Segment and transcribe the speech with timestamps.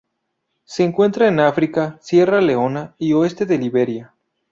[0.63, 4.13] Se encuentran en África: Sierra Leona y oeste de Liberia.